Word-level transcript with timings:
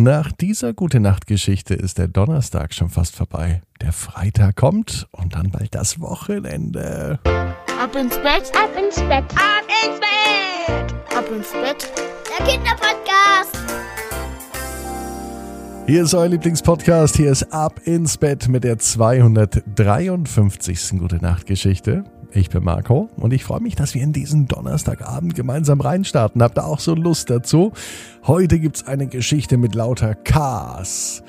Nach 0.00 0.30
dieser 0.30 0.74
gute 0.74 1.00
Nacht-Geschichte 1.00 1.74
ist 1.74 1.98
der 1.98 2.06
Donnerstag 2.06 2.72
schon 2.72 2.88
fast 2.88 3.16
vorbei. 3.16 3.62
Der 3.80 3.92
Freitag 3.92 4.54
kommt 4.54 5.08
und 5.10 5.34
dann 5.34 5.50
bald 5.50 5.74
das 5.74 5.98
Wochenende. 5.98 7.18
Ab 7.24 7.96
ins 7.96 8.14
Bett, 8.18 8.52
ab 8.54 8.70
ins 8.80 8.94
Bett, 8.94 9.24
ab 9.34 9.64
ins 9.82 9.98
Bett, 9.98 10.94
ab 11.16 11.24
ins 11.36 11.50
Bett. 11.50 11.90
Der 12.28 12.46
Kinderpodcast. 12.46 13.58
Hier 15.88 16.04
ist 16.04 16.14
euer 16.14 16.28
Lieblingspodcast. 16.28 17.16
Hier 17.16 17.32
ist 17.32 17.52
Ab 17.52 17.80
ins 17.82 18.18
Bett 18.18 18.46
mit 18.46 18.62
der 18.62 18.78
253. 18.78 20.90
Gute 21.00 21.16
Nacht 21.16 21.46
Geschichte. 21.46 22.04
Ich 22.32 22.50
bin 22.50 22.62
Marco 22.62 23.08
und 23.16 23.32
ich 23.32 23.42
freue 23.42 23.60
mich, 23.60 23.74
dass 23.74 23.94
wir 23.94 24.02
in 24.02 24.12
diesen 24.12 24.46
Donnerstagabend 24.48 25.34
gemeinsam 25.34 25.80
reinstarten. 25.80 26.42
Habt 26.42 26.58
ihr 26.58 26.66
auch 26.66 26.80
so 26.80 26.94
Lust 26.94 27.30
dazu? 27.30 27.72
Heute 28.26 28.58
gibt's 28.58 28.86
eine 28.86 29.06
Geschichte 29.06 29.56
mit 29.56 29.74
lauter 29.74 30.14
Ks. 30.14 31.22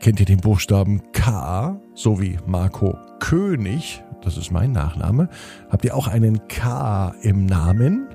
Kennt 0.00 0.20
ihr 0.20 0.26
den 0.26 0.40
Buchstaben 0.40 1.02
K? 1.12 1.80
So 1.94 2.20
wie 2.20 2.38
Marco 2.46 2.98
König, 3.20 4.04
das 4.22 4.36
ist 4.36 4.50
mein 4.50 4.72
Nachname. 4.72 5.28
Habt 5.70 5.84
ihr 5.86 5.96
auch 5.96 6.08
einen 6.08 6.46
K 6.48 7.14
im 7.22 7.46
Namen? 7.46 8.06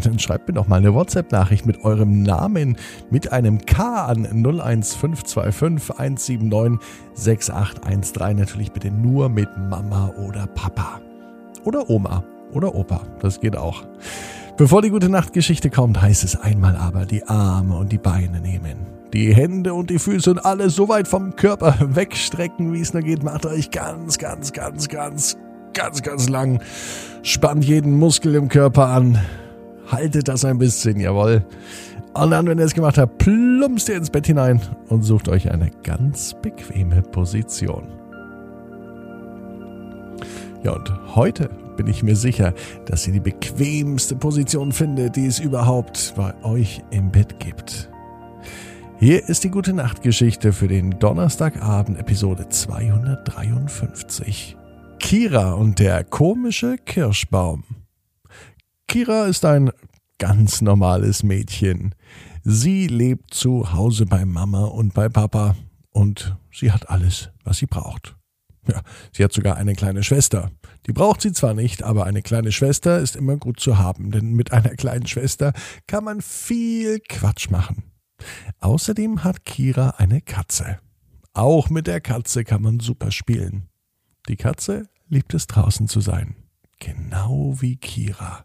Dann 0.00 0.18
schreibt 0.18 0.48
mir 0.48 0.54
doch 0.54 0.66
mal 0.66 0.76
eine 0.76 0.94
WhatsApp-Nachricht 0.94 1.66
mit 1.66 1.84
eurem 1.84 2.22
Namen 2.22 2.76
mit 3.10 3.32
einem 3.32 3.64
K 3.64 4.06
an 4.06 4.24
01525 4.24 5.90
179 5.98 6.78
6813. 7.14 8.36
Natürlich 8.36 8.72
bitte 8.72 8.90
nur 8.90 9.28
mit 9.28 9.48
Mama 9.68 10.12
oder 10.16 10.46
Papa. 10.46 11.00
Oder 11.64 11.88
Oma 11.90 12.24
oder 12.52 12.74
Opa. 12.74 13.02
Das 13.20 13.40
geht 13.40 13.56
auch. 13.56 13.84
Bevor 14.56 14.82
die 14.82 14.90
gute 14.90 15.08
Nachtgeschichte 15.08 15.70
kommt, 15.70 16.00
heißt 16.00 16.24
es 16.24 16.36
einmal 16.40 16.76
aber 16.76 17.06
die 17.06 17.24
Arme 17.24 17.76
und 17.76 17.90
die 17.90 17.98
Beine 17.98 18.40
nehmen. 18.40 18.86
Die 19.12 19.34
Hände 19.34 19.74
und 19.74 19.90
die 19.90 19.98
Füße 19.98 20.30
und 20.30 20.44
alles 20.44 20.74
so 20.74 20.88
weit 20.88 21.08
vom 21.08 21.36
Körper 21.36 21.76
wegstrecken, 21.94 22.72
wie 22.72 22.80
es 22.80 22.92
nur 22.92 23.02
geht. 23.02 23.22
Macht 23.22 23.46
euch 23.46 23.70
ganz, 23.70 24.18
ganz, 24.18 24.52
ganz, 24.52 24.88
ganz, 24.88 25.36
ganz, 25.74 26.02
ganz 26.02 26.28
lang. 26.28 26.62
Spannt 27.22 27.64
jeden 27.64 27.98
Muskel 27.98 28.34
im 28.34 28.48
Körper 28.48 28.88
an 28.88 29.18
haltet 29.86 30.28
das 30.28 30.44
ein 30.44 30.58
bisschen, 30.58 31.00
jawohl. 31.00 31.44
Und 32.14 32.30
dann, 32.30 32.46
wenn 32.46 32.58
ihr 32.58 32.64
es 32.64 32.74
gemacht 32.74 32.98
habt, 32.98 33.18
plumpst 33.18 33.88
ihr 33.88 33.96
ins 33.96 34.10
Bett 34.10 34.26
hinein 34.26 34.60
und 34.88 35.02
sucht 35.02 35.28
euch 35.28 35.50
eine 35.50 35.70
ganz 35.82 36.34
bequeme 36.42 37.02
Position. 37.02 37.88
Ja, 40.62 40.72
und 40.72 41.16
heute 41.16 41.48
bin 41.76 41.86
ich 41.86 42.02
mir 42.02 42.16
sicher, 42.16 42.52
dass 42.86 43.06
ihr 43.06 43.14
die 43.14 43.20
bequemste 43.20 44.14
Position 44.14 44.72
findet, 44.72 45.16
die 45.16 45.24
es 45.26 45.40
überhaupt 45.40 46.12
bei 46.16 46.34
euch 46.44 46.82
im 46.90 47.10
Bett 47.10 47.40
gibt. 47.40 47.88
Hier 48.98 49.26
ist 49.28 49.42
die 49.42 49.50
gute 49.50 49.72
Nachtgeschichte 49.72 50.52
für 50.52 50.68
den 50.68 50.98
Donnerstagabend, 51.00 51.98
Episode 51.98 52.48
253. 52.48 54.56
Kira 55.00 55.54
und 55.54 55.80
der 55.80 56.04
komische 56.04 56.76
Kirschbaum. 56.76 57.81
Kira 58.92 59.24
ist 59.24 59.46
ein 59.46 59.70
ganz 60.18 60.60
normales 60.60 61.22
Mädchen. 61.22 61.94
Sie 62.44 62.88
lebt 62.88 63.32
zu 63.32 63.72
Hause 63.72 64.04
bei 64.04 64.26
Mama 64.26 64.66
und 64.66 64.92
bei 64.92 65.08
Papa 65.08 65.56
und 65.92 66.36
sie 66.52 66.72
hat 66.72 66.90
alles, 66.90 67.30
was 67.42 67.56
sie 67.56 67.64
braucht. 67.64 68.16
Ja, 68.68 68.82
sie 69.10 69.24
hat 69.24 69.32
sogar 69.32 69.56
eine 69.56 69.72
kleine 69.72 70.02
Schwester. 70.02 70.50
Die 70.86 70.92
braucht 70.92 71.22
sie 71.22 71.32
zwar 71.32 71.54
nicht, 71.54 71.82
aber 71.82 72.04
eine 72.04 72.20
kleine 72.20 72.52
Schwester 72.52 72.98
ist 72.98 73.16
immer 73.16 73.38
gut 73.38 73.60
zu 73.60 73.78
haben, 73.78 74.10
denn 74.10 74.34
mit 74.34 74.52
einer 74.52 74.76
kleinen 74.76 75.06
Schwester 75.06 75.54
kann 75.86 76.04
man 76.04 76.20
viel 76.20 77.00
Quatsch 77.08 77.48
machen. 77.48 77.84
Außerdem 78.60 79.24
hat 79.24 79.46
Kira 79.46 79.94
eine 79.96 80.20
Katze. 80.20 80.80
Auch 81.32 81.70
mit 81.70 81.86
der 81.86 82.02
Katze 82.02 82.44
kann 82.44 82.60
man 82.60 82.78
super 82.78 83.10
spielen. 83.10 83.70
Die 84.28 84.36
Katze 84.36 84.90
liebt 85.08 85.32
es 85.32 85.46
draußen 85.46 85.88
zu 85.88 86.02
sein. 86.02 86.41
Genau 86.82 87.54
wie 87.60 87.76
Kira. 87.76 88.44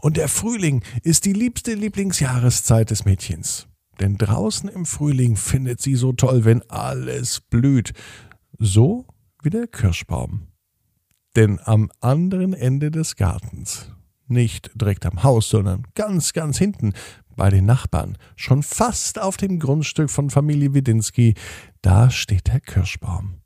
Und 0.00 0.18
der 0.18 0.28
Frühling 0.28 0.84
ist 1.02 1.24
die 1.24 1.32
liebste 1.32 1.72
Lieblingsjahreszeit 1.72 2.90
des 2.90 3.06
Mädchens. 3.06 3.68
Denn 4.00 4.18
draußen 4.18 4.68
im 4.68 4.84
Frühling 4.84 5.36
findet 5.36 5.80
sie 5.80 5.94
so 5.94 6.12
toll, 6.12 6.44
wenn 6.44 6.60
alles 6.70 7.40
blüht. 7.40 7.94
So 8.58 9.06
wie 9.42 9.48
der 9.48 9.66
Kirschbaum. 9.66 10.48
Denn 11.36 11.58
am 11.64 11.90
anderen 12.00 12.52
Ende 12.52 12.90
des 12.90 13.16
Gartens, 13.16 13.90
nicht 14.26 14.70
direkt 14.74 15.06
am 15.06 15.22
Haus, 15.22 15.48
sondern 15.48 15.86
ganz, 15.94 16.34
ganz 16.34 16.58
hinten 16.58 16.92
bei 17.34 17.48
den 17.48 17.64
Nachbarn, 17.64 18.18
schon 18.36 18.62
fast 18.62 19.18
auf 19.18 19.38
dem 19.38 19.58
Grundstück 19.58 20.10
von 20.10 20.28
Familie 20.28 20.74
Widinski, 20.74 21.34
da 21.80 22.10
steht 22.10 22.48
der 22.48 22.60
Kirschbaum. 22.60 23.36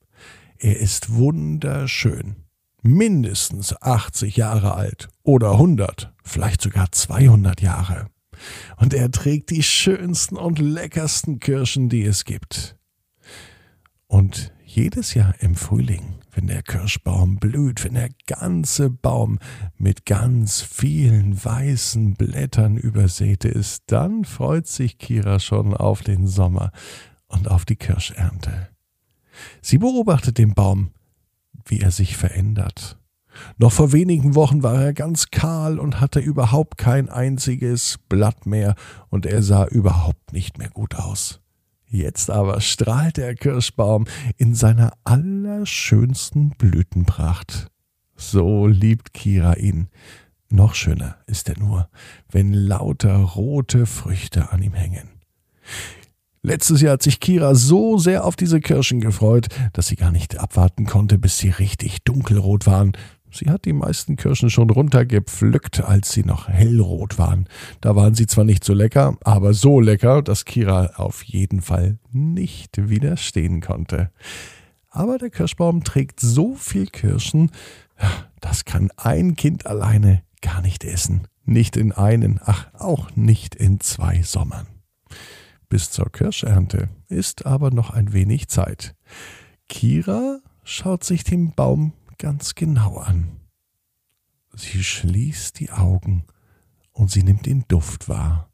Er 0.59 0.81
ist 0.81 1.15
wunderschön 1.15 2.44
mindestens 2.85 3.75
80 3.81 4.37
Jahre 4.37 4.75
alt 4.75 5.09
oder 5.23 5.53
100, 5.53 6.13
vielleicht 6.23 6.61
sogar 6.61 6.93
200 6.93 7.61
Jahre. 7.61 8.07
Und 8.77 8.95
er 8.95 9.11
trägt 9.11 9.51
die 9.51 9.63
schönsten 9.63 10.37
und 10.37 10.59
leckersten 10.59 11.41
Kirschen, 11.41 11.89
die 11.89 12.05
es 12.05 12.25
gibt. 12.25 12.77
Und 14.07 14.53
jedes 14.65 15.15
Jahr 15.15 15.35
im 15.41 15.55
Frühling, 15.55 16.17
wenn 16.33 16.47
der 16.47 16.63
Kirschbaum 16.63 17.39
blüht, 17.39 17.85
wenn 17.85 17.95
der 17.95 18.11
ganze 18.27 18.91
Baum 18.91 19.39
mit 19.79 20.05
ganz 20.05 20.61
vielen 20.61 21.43
weißen 21.43 22.15
Blättern 22.15 22.77
übersät 22.77 23.45
ist, 23.45 23.85
dann 23.87 24.25
freut 24.25 24.67
sich 24.67 24.99
Kira 24.99 25.39
schon 25.39 25.75
auf 25.75 26.03
den 26.03 26.27
Sommer 26.27 26.71
und 27.29 27.49
auf 27.49 27.65
die 27.65 27.77
Kirschernte. 27.77 28.69
Sie 29.63 29.79
beobachtet 29.79 30.39
den 30.39 30.55
Baum 30.55 30.91
wie 31.67 31.81
er 31.81 31.91
sich 31.91 32.17
verändert. 32.17 32.99
Noch 33.59 33.73
vor 33.73 33.93
wenigen 33.93 34.35
Wochen 34.35 34.63
war 34.63 34.81
er 34.81 34.93
ganz 34.93 35.31
kahl 35.31 35.79
und 35.79 36.01
hatte 36.01 36.21
überhaupt 36.21 36.79
kein 36.79 37.09
einziges 37.09 37.99
Blatt 38.09 38.47
mehr, 38.47 38.75
und 39.11 39.27
er 39.27 39.43
sah 39.43 39.67
überhaupt 39.67 40.33
nicht 40.33 40.59
mehr 40.59 40.71
gut 40.71 40.95
aus. 40.95 41.41
Jetzt 41.87 42.31
aber 42.31 42.61
strahlt 42.61 43.17
der 43.19 43.35
Kirschbaum 43.35 44.07
in 44.37 44.55
seiner 44.55 44.93
allerschönsten 45.05 46.51
Blütenpracht. 46.51 47.69
So 48.17 48.67
liebt 48.67 49.13
Kira 49.15 49.55
ihn. 49.55 49.89
Noch 50.49 50.75
schöner 50.75 51.19
ist 51.27 51.49
er 51.49 51.59
nur, 51.59 51.89
wenn 52.31 52.53
lauter 52.53 53.17
rote 53.17 53.87
Früchte 53.87 54.51
an 54.53 54.63
ihm 54.63 54.75
hängen. 54.75 55.09
Letztes 56.47 56.83
Jahr 56.83 56.93
hat 56.93 57.03
sich 57.03 57.21
Kira 57.21 57.55
so 57.55 57.97
sehr 57.97 58.27
auf 58.27 58.37
diese 58.37 58.61
Kirschen 58.61 59.01
gefreut, 59.01 59.47
dass 59.73 59.87
sie 59.87 59.97
gar 59.97 60.13
nicht 60.13 60.39
abwarten 60.39 60.85
konnte, 60.85 61.17
bis 61.17 61.39
sie 61.39 61.49
richtig 61.49 62.03
dunkelrot 62.05 62.67
waren. 62.67 62.93
Sie 63.33 63.49
hat 63.49 63.65
die 63.65 63.73
meisten 63.73 64.17
Kirschen 64.17 64.51
schon 64.51 64.69
runtergepflückt, 64.69 65.81
als 65.81 66.13
sie 66.13 66.23
noch 66.23 66.47
hellrot 66.47 67.17
waren. 67.17 67.49
Da 67.81 67.97
waren 67.97 68.15
sie 68.15 68.27
zwar 68.27 68.45
nicht 68.45 68.63
so 68.63 68.75
lecker, 68.75 69.17
aber 69.25 69.55
so 69.55 69.81
lecker, 69.81 70.21
dass 70.21 70.45
Kira 70.45 70.91
auf 70.97 71.23
jeden 71.23 71.63
Fall 71.63 71.99
nicht 72.13 72.91
widerstehen 72.91 73.63
konnte. 73.63 74.11
Aber 74.91 75.17
der 75.17 75.31
Kirschbaum 75.31 75.83
trägt 75.83 76.21
so 76.21 76.57
viel 76.57 76.89
Kirschen, 76.89 77.53
das 78.43 78.67
kann 78.67 78.91
ein 78.99 79.35
Kind 79.37 79.65
alleine 79.65 80.23
gar 80.43 80.61
nicht 80.61 80.85
essen. 80.85 81.27
Nicht 81.47 81.79
in 81.79 81.93
einen, 81.93 82.39
ach, 82.45 82.67
auch 82.75 83.17
nicht 83.17 83.55
in 83.55 83.81
zwei 83.81 84.21
Sommern. 84.21 84.67
Bis 85.75 85.91
zur 85.91 86.09
Kirschernte 86.13 86.89
ist 87.09 87.47
aber 87.47 87.73
noch 87.73 87.91
ein 87.91 88.13
wenig 88.13 88.47
Zeit. 88.47 88.95
Kira 89.69 90.39
schaut 90.63 91.03
sich 91.03 91.25
den 91.25 91.51
Baum 91.51 91.95
ganz 92.17 92.55
genau 92.55 92.99
an. 92.99 93.41
Sie 94.53 94.85
schließt 94.85 95.59
die 95.59 95.73
Augen 95.73 96.27
und 96.93 97.11
sie 97.11 97.25
nimmt 97.25 97.47
den 97.47 97.65
Duft 97.67 98.09
wahr. 98.09 98.53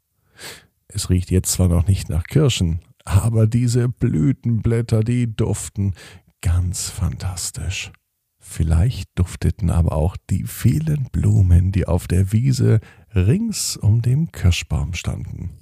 Es 0.87 1.11
riecht 1.11 1.29
jetzt 1.29 1.51
zwar 1.51 1.67
noch 1.67 1.85
nicht 1.85 2.09
nach 2.09 2.23
Kirschen, 2.23 2.79
aber 3.05 3.45
diese 3.45 3.87
Blütenblätter, 3.87 5.03
die 5.03 5.31
duften 5.31 5.93
ganz 6.41 6.89
fantastisch. 6.89 7.91
Vielleicht 8.39 9.11
dufteten 9.13 9.69
aber 9.69 9.91
auch 9.91 10.17
die 10.31 10.45
vielen 10.45 11.09
Blumen, 11.11 11.71
die 11.71 11.87
auf 11.87 12.07
der 12.07 12.31
Wiese 12.31 12.79
rings 13.13 13.77
um 13.77 14.01
den 14.01 14.31
Kirschbaum 14.31 14.95
standen. 14.95 15.60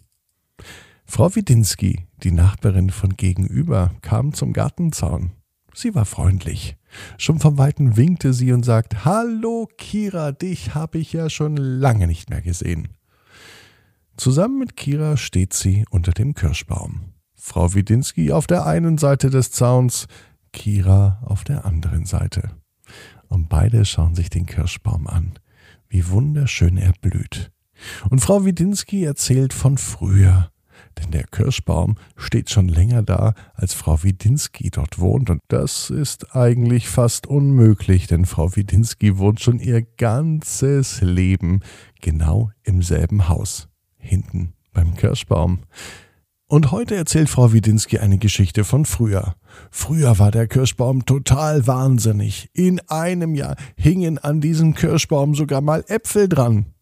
Frau 1.19 1.35
Widinski, 1.35 2.05
die 2.23 2.31
Nachbarin 2.31 2.91
von 2.91 3.17
gegenüber, 3.17 3.91
kam 4.01 4.31
zum 4.31 4.53
Gartenzaun. 4.53 5.31
Sie 5.73 5.93
war 5.93 6.05
freundlich. 6.05 6.77
Schon 7.17 7.39
vom 7.41 7.57
Weiten 7.57 7.97
winkte 7.97 8.31
sie 8.31 8.53
und 8.53 8.63
sagte, 8.63 9.03
Hallo 9.03 9.67
Kira, 9.77 10.31
dich 10.31 10.75
habe 10.75 10.97
ich 10.97 11.11
ja 11.11 11.29
schon 11.29 11.57
lange 11.57 12.07
nicht 12.07 12.29
mehr 12.29 12.41
gesehen. 12.41 12.87
Zusammen 14.15 14.59
mit 14.59 14.77
Kira 14.77 15.17
steht 15.17 15.51
sie 15.51 15.83
unter 15.89 16.13
dem 16.13 16.35
Kirschbaum. 16.35 17.11
Frau 17.35 17.73
Widinski 17.73 18.31
auf 18.31 18.47
der 18.47 18.65
einen 18.65 18.97
Seite 18.97 19.29
des 19.29 19.51
Zauns, 19.51 20.07
Kira 20.53 21.21
auf 21.25 21.43
der 21.43 21.65
anderen 21.65 22.05
Seite. 22.05 22.55
Und 23.27 23.49
beide 23.49 23.83
schauen 23.83 24.15
sich 24.15 24.29
den 24.29 24.45
Kirschbaum 24.45 25.05
an. 25.05 25.33
Wie 25.89 26.07
wunderschön 26.07 26.77
er 26.77 26.93
blüht. 27.01 27.51
Und 28.09 28.19
Frau 28.19 28.45
Widinski 28.45 29.03
erzählt 29.03 29.51
von 29.51 29.77
früher, 29.77 30.49
denn 30.97 31.11
der 31.11 31.23
Kirschbaum 31.23 31.95
steht 32.15 32.49
schon 32.49 32.67
länger 32.67 33.03
da, 33.03 33.33
als 33.53 33.73
Frau 33.73 34.03
Widinski 34.03 34.69
dort 34.69 34.99
wohnt, 34.99 35.29
und 35.29 35.41
das 35.47 35.89
ist 35.89 36.35
eigentlich 36.35 36.89
fast 36.89 37.27
unmöglich, 37.27 38.07
denn 38.07 38.25
Frau 38.25 38.55
Widinski 38.55 39.17
wohnt 39.17 39.39
schon 39.41 39.59
ihr 39.59 39.81
ganzes 39.81 41.01
Leben 41.01 41.61
genau 42.01 42.51
im 42.63 42.81
selben 42.81 43.29
Haus, 43.29 43.67
hinten 43.97 44.53
beim 44.73 44.95
Kirschbaum. 44.95 45.59
Und 46.51 46.71
heute 46.71 46.95
erzählt 46.95 47.29
Frau 47.29 47.53
Widinski 47.53 47.99
eine 47.99 48.17
Geschichte 48.17 48.63
von 48.63 48.85
früher. 48.85 49.35
Früher 49.69 50.17
war 50.17 50.31
der 50.31 50.47
Kirschbaum 50.47 51.05
total 51.05 51.67
wahnsinnig. 51.67 52.49
In 52.53 52.79
einem 52.87 53.35
Jahr 53.35 53.55
hingen 53.75 54.17
an 54.17 54.41
diesem 54.41 54.73
Kirschbaum 54.73 55.35
sogar 55.35 55.61
mal 55.61 55.83
Äpfel 55.87 56.27
dran. 56.27 56.73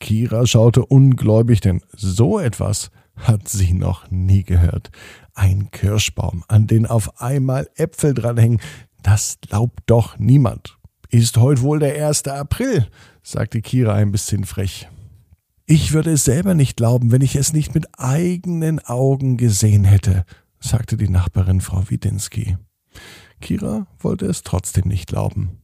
Kira 0.00 0.44
schaute 0.44 0.84
ungläubig, 0.84 1.60
denn 1.60 1.82
so 1.92 2.40
etwas 2.40 2.90
hat 3.16 3.48
sie 3.48 3.72
noch 3.72 4.10
nie 4.10 4.42
gehört. 4.42 4.90
Ein 5.34 5.70
Kirschbaum, 5.70 6.44
an 6.48 6.66
den 6.66 6.86
auf 6.86 7.20
einmal 7.20 7.68
Äpfel 7.76 8.14
dranhängen, 8.14 8.60
das 9.02 9.38
glaubt 9.40 9.80
doch 9.86 10.18
niemand. 10.18 10.78
Ist 11.10 11.36
heute 11.36 11.62
wohl 11.62 11.78
der 11.78 12.06
1. 12.08 12.26
April, 12.28 12.88
sagte 13.22 13.60
Kira 13.60 13.94
ein 13.94 14.12
bisschen 14.12 14.44
frech. 14.44 14.88
Ich 15.66 15.92
würde 15.92 16.12
es 16.12 16.24
selber 16.24 16.54
nicht 16.54 16.76
glauben, 16.76 17.10
wenn 17.10 17.22
ich 17.22 17.36
es 17.36 17.52
nicht 17.52 17.74
mit 17.74 17.86
eigenen 17.98 18.78
Augen 18.78 19.36
gesehen 19.36 19.84
hätte, 19.84 20.24
sagte 20.60 20.96
die 20.96 21.08
Nachbarin 21.08 21.60
Frau 21.60 21.88
Widinski. 21.88 22.56
Kira 23.40 23.86
wollte 23.98 24.26
es 24.26 24.42
trotzdem 24.42 24.88
nicht 24.88 25.08
glauben. 25.08 25.58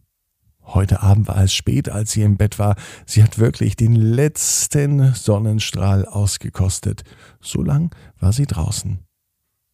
Heute 0.65 1.03
Abend 1.03 1.29
war 1.29 1.43
es 1.43 1.53
spät, 1.53 1.89
als 1.89 2.13
sie 2.13 2.23
im 2.23 2.37
Bett 2.37 2.59
war. 2.59 2.77
Sie 3.05 3.23
hat 3.23 3.39
wirklich 3.39 3.77
den 3.77 3.95
letzten 3.95 5.15
Sonnenstrahl 5.15 6.07
ausgekostet. 6.07 7.05
So 7.41 7.63
lang 7.63 7.95
war 8.19 8.33
sie 8.33 8.47
draußen. 8.47 9.01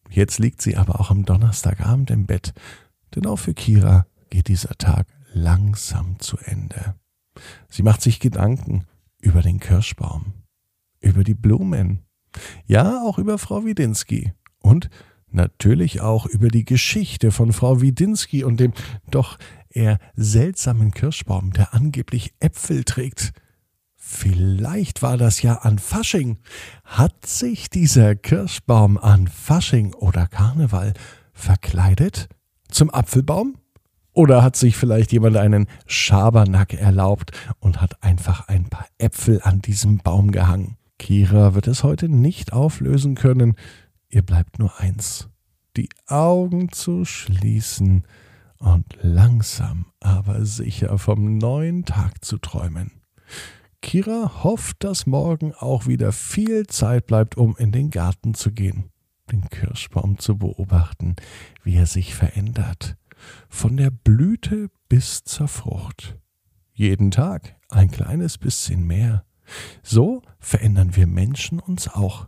Jetzt 0.09 0.39
liegt 0.39 0.61
sie 0.61 0.75
aber 0.75 0.99
auch 0.99 1.11
am 1.11 1.25
Donnerstagabend 1.25 2.09
im 2.09 2.25
Bett, 2.25 2.53
denn 3.15 3.27
auch 3.27 3.37
für 3.37 3.53
Kira 3.53 4.07
geht 4.29 4.47
dieser 4.47 4.75
Tag 4.77 5.07
langsam 5.33 6.19
zu 6.19 6.37
Ende. 6.37 6.95
Sie 7.69 7.83
macht 7.83 8.01
sich 8.01 8.19
Gedanken, 8.19 8.85
über 9.21 9.41
den 9.41 9.59
Kirschbaum, 9.59 10.33
über 10.99 11.23
die 11.23 11.33
Blumen, 11.33 12.05
ja 12.65 13.01
auch 13.03 13.17
über 13.17 13.37
Frau 13.37 13.65
Widinski 13.65 14.33
und 14.59 14.89
natürlich 15.31 16.01
auch 16.01 16.25
über 16.25 16.47
die 16.47 16.65
Geschichte 16.65 17.31
von 17.31 17.53
Frau 17.53 17.81
Widinski 17.81 18.43
und 18.43 18.59
dem 18.59 18.73
doch 19.11 19.37
eher 19.69 19.99
seltsamen 20.15 20.91
Kirschbaum, 20.91 21.51
der 21.51 21.73
angeblich 21.73 22.33
Äpfel 22.39 22.83
trägt. 22.83 23.33
Vielleicht 23.95 25.01
war 25.01 25.17
das 25.17 25.41
ja 25.41 25.55
an 25.57 25.77
Fasching. 25.77 26.39
Hat 26.83 27.25
sich 27.25 27.69
dieser 27.69 28.15
Kirschbaum 28.15 28.97
an 28.97 29.27
Fasching 29.27 29.93
oder 29.93 30.27
Karneval 30.27 30.93
verkleidet? 31.33 32.29
Zum 32.69 32.89
Apfelbaum? 32.89 33.57
Oder 34.13 34.41
hat 34.41 34.55
sich 34.55 34.75
vielleicht 34.75 35.11
jemand 35.11 35.37
einen 35.37 35.67
Schabernack 35.85 36.73
erlaubt 36.73 37.31
und 37.59 37.81
hat 37.81 38.03
einfach 38.03 38.47
ein 38.47 38.69
paar 38.69 38.87
Äpfel 38.97 39.41
an 39.43 39.61
diesem 39.61 39.99
Baum 39.99 40.31
gehangen? 40.31 40.77
Kira 40.97 41.53
wird 41.53 41.67
es 41.67 41.83
heute 41.83 42.09
nicht 42.09 42.51
auflösen 42.51 43.15
können. 43.15 43.55
Ihr 44.09 44.23
bleibt 44.23 44.59
nur 44.59 44.79
eins. 44.79 45.29
Die 45.77 45.89
Augen 46.07 46.71
zu 46.71 47.05
schließen 47.05 48.03
und 48.59 48.85
langsam, 49.01 49.85
aber 49.99 50.45
sicher 50.45 50.97
vom 50.97 51.37
neuen 51.37 51.85
Tag 51.85 52.23
zu 52.23 52.37
träumen. 52.37 52.91
Kira 53.81 54.43
hofft, 54.43 54.83
dass 54.83 55.05
morgen 55.05 55.53
auch 55.53 55.87
wieder 55.87 56.11
viel 56.11 56.67
Zeit 56.67 57.07
bleibt, 57.07 57.37
um 57.37 57.55
in 57.57 57.71
den 57.71 57.89
Garten 57.89 58.33
zu 58.33 58.51
gehen, 58.51 58.91
den 59.31 59.49
Kirschbaum 59.49 60.19
zu 60.19 60.37
beobachten, 60.37 61.15
wie 61.63 61.75
er 61.75 61.85
sich 61.85 62.13
verändert, 62.13 62.97
von 63.47 63.77
der 63.77 63.91
Blüte 63.91 64.69
bis 64.89 65.23
zur 65.23 65.47
Frucht. 65.47 66.17
Jeden 66.73 67.11
Tag 67.11 67.55
ein 67.69 67.89
kleines 67.91 68.37
bisschen 68.37 68.85
mehr. 68.85 69.25
So 69.81 70.21
verändern 70.39 70.95
wir 70.95 71.07
Menschen 71.07 71.59
uns 71.59 71.87
auch. 71.87 72.27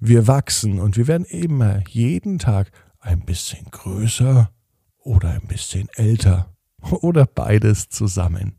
Wir 0.00 0.26
wachsen 0.26 0.80
und 0.80 0.96
wir 0.96 1.06
werden 1.06 1.24
immer 1.24 1.82
jeden 1.88 2.38
Tag 2.38 2.70
ein 3.00 3.20
bisschen 3.24 3.70
größer 3.70 4.50
oder 5.08 5.30
ein 5.30 5.46
bisschen 5.48 5.88
älter 5.96 6.54
oder 6.90 7.26
beides 7.26 7.88
zusammen. 7.88 8.56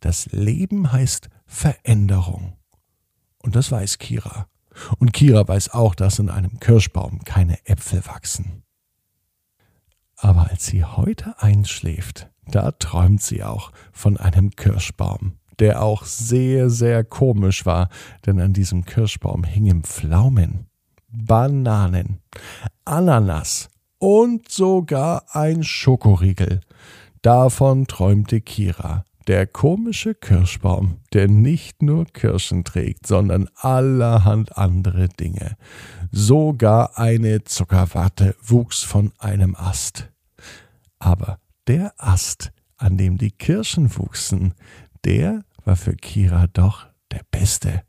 Das 0.00 0.26
Leben 0.32 0.90
heißt 0.92 1.28
Veränderung. 1.46 2.56
Und 3.38 3.54
das 3.54 3.70
weiß 3.70 3.98
Kira. 3.98 4.48
Und 4.98 5.12
Kira 5.12 5.46
weiß 5.46 5.70
auch, 5.70 5.94
dass 5.94 6.18
in 6.18 6.30
einem 6.30 6.58
Kirschbaum 6.58 7.20
keine 7.24 7.64
Äpfel 7.66 8.04
wachsen. 8.06 8.62
Aber 10.16 10.50
als 10.50 10.66
sie 10.66 10.84
heute 10.84 11.40
einschläft, 11.40 12.28
da 12.46 12.72
träumt 12.72 13.22
sie 13.22 13.44
auch 13.44 13.70
von 13.92 14.16
einem 14.16 14.50
Kirschbaum, 14.50 15.34
der 15.58 15.82
auch 15.82 16.04
sehr, 16.04 16.70
sehr 16.70 17.04
komisch 17.04 17.66
war, 17.66 17.88
denn 18.24 18.40
an 18.40 18.52
diesem 18.52 18.84
Kirschbaum 18.84 19.44
hingen 19.44 19.82
Pflaumen, 19.82 20.66
Bananen, 21.08 22.20
Ananas 22.84 23.68
und 24.04 24.50
sogar 24.50 25.24
ein 25.30 25.62
Schokoriegel. 25.62 26.60
Davon 27.22 27.86
träumte 27.86 28.42
Kira, 28.42 29.06
der 29.26 29.46
komische 29.46 30.14
Kirschbaum, 30.14 30.98
der 31.14 31.26
nicht 31.26 31.80
nur 31.80 32.04
Kirschen 32.04 32.64
trägt, 32.64 33.06
sondern 33.06 33.48
allerhand 33.54 34.58
andere 34.58 35.08
Dinge. 35.08 35.56
Sogar 36.12 36.98
eine 36.98 37.44
Zuckerwatte 37.44 38.36
wuchs 38.42 38.82
von 38.82 39.10
einem 39.18 39.56
Ast. 39.56 40.10
Aber 40.98 41.38
der 41.66 41.94
Ast, 41.96 42.52
an 42.76 42.98
dem 42.98 43.16
die 43.16 43.30
Kirschen 43.30 43.96
wuchsen, 43.96 44.52
der 45.06 45.44
war 45.64 45.76
für 45.76 45.96
Kira 45.96 46.46
doch 46.52 46.88
der 47.10 47.22
beste. 47.30 47.80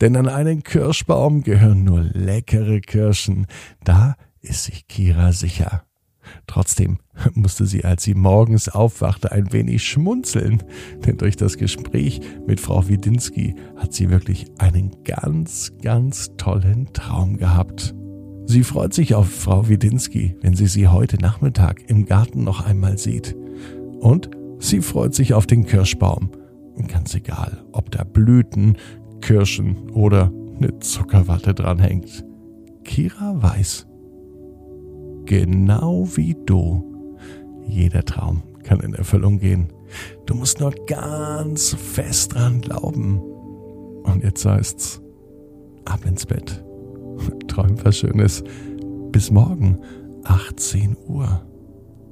Denn 0.00 0.14
an 0.14 0.28
einen 0.28 0.62
Kirschbaum 0.62 1.42
gehören 1.42 1.82
nur 1.82 2.02
leckere 2.02 2.80
Kirschen, 2.80 3.48
da 3.82 4.14
ist 4.46 4.64
sich 4.64 4.86
Kira 4.86 5.32
sicher. 5.32 5.84
Trotzdem 6.46 6.98
musste 7.34 7.66
sie, 7.66 7.84
als 7.84 8.02
sie 8.02 8.14
morgens 8.14 8.68
aufwachte, 8.68 9.32
ein 9.32 9.52
wenig 9.52 9.84
schmunzeln, 9.84 10.62
denn 11.04 11.16
durch 11.16 11.36
das 11.36 11.56
Gespräch 11.56 12.20
mit 12.46 12.60
Frau 12.60 12.88
Widinski 12.88 13.54
hat 13.76 13.92
sie 13.92 14.10
wirklich 14.10 14.46
einen 14.58 15.04
ganz, 15.04 15.72
ganz 15.82 16.30
tollen 16.36 16.92
Traum 16.92 17.36
gehabt. 17.36 17.94
Sie 18.46 18.62
freut 18.62 18.94
sich 18.94 19.14
auf 19.14 19.28
Frau 19.28 19.68
Widinski, 19.68 20.36
wenn 20.40 20.54
sie 20.54 20.68
sie 20.68 20.88
heute 20.88 21.16
Nachmittag 21.16 21.82
im 21.88 22.06
Garten 22.06 22.44
noch 22.44 22.64
einmal 22.64 22.96
sieht. 22.96 23.34
Und 23.98 24.30
sie 24.60 24.80
freut 24.80 25.14
sich 25.14 25.34
auf 25.34 25.46
den 25.46 25.66
Kirschbaum. 25.66 26.30
Ganz 26.86 27.14
egal, 27.14 27.64
ob 27.72 27.90
da 27.90 28.04
Blüten, 28.04 28.76
Kirschen 29.20 29.90
oder 29.90 30.30
eine 30.56 30.78
Zuckerwatte 30.78 31.54
dranhängt. 31.54 32.24
Kira 32.84 33.42
weiß, 33.42 33.86
genau 35.26 36.06
wie 36.14 36.36
du, 36.46 37.18
jeder 37.66 38.04
Traum 38.04 38.42
kann 38.62 38.80
in 38.80 38.94
Erfüllung 38.94 39.38
gehen. 39.38 39.68
Du 40.26 40.34
musst 40.34 40.60
nur 40.60 40.72
ganz 40.86 41.74
fest 41.74 42.34
dran 42.34 42.60
glauben. 42.60 43.20
Und 44.02 44.22
jetzt 44.22 44.44
heißt's, 44.44 45.02
ab 45.84 46.04
ins 46.04 46.26
Bett. 46.26 46.64
Träum 47.48 47.76
was 47.84 47.98
Schönes. 47.98 48.42
Bis 49.12 49.30
morgen, 49.30 49.78
18 50.24 50.96
Uhr. 51.06 51.42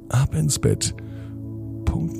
Ab 0.08 0.34
ins 0.34 0.58
Bett. 0.58 0.94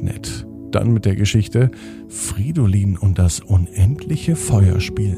Net. 0.05 0.47
Dann 0.71 0.93
mit 0.93 1.05
der 1.05 1.17
Geschichte 1.17 1.71
Fridolin 2.09 2.99
und 2.99 3.19
das 3.19 3.41
unendliche 3.41 4.37
Feuerspiel. 4.37 5.17